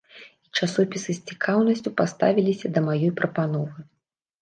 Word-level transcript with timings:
І 0.45 0.55
часопісы 0.59 1.11
з 1.17 1.21
цікаўнасцю 1.33 1.89
паставіліся 2.01 2.67
да 2.75 2.87
маёй 2.91 3.17
прапановы. 3.23 3.91